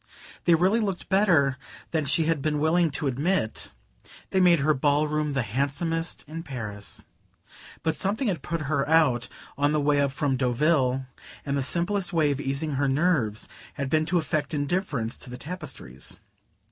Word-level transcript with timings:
They 0.45 0.55
really 0.55 0.79
looked 0.79 1.09
better 1.09 1.59
than 1.91 2.05
she 2.05 2.25
had 2.25 2.41
been 2.41 2.57
willing 2.57 2.89
to 2.89 3.05
admit: 3.05 3.71
they 4.31 4.39
made 4.39 4.61
her 4.61 4.73
ballroom 4.73 5.33
the 5.33 5.43
handsomest 5.43 6.25
in 6.27 6.41
Paris. 6.41 7.05
But 7.83 7.95
something 7.95 8.27
had 8.27 8.41
put 8.41 8.61
her 8.63 8.89
out 8.89 9.27
on 9.59 9.73
the 9.73 9.79
way 9.79 10.01
up 10.01 10.11
from 10.11 10.37
Deauville, 10.37 11.05
and 11.45 11.55
the 11.55 11.61
simplest 11.61 12.13
way 12.13 12.31
of 12.31 12.41
easing 12.41 12.77
her 12.81 12.87
nerves 12.87 13.47
had 13.75 13.91
been 13.91 14.07
to 14.07 14.17
affect 14.17 14.55
indifference 14.55 15.17
to 15.17 15.29
the 15.29 15.37
tapestries. 15.37 16.19